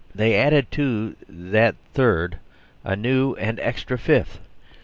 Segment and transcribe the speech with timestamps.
[0.15, 2.39] They added to that third
[2.83, 4.39] a new and extra fifth.